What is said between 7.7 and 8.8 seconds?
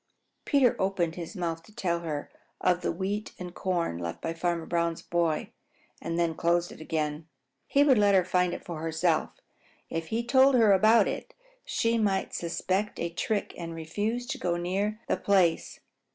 would let her find it for